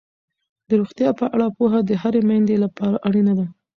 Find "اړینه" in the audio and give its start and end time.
3.07-3.33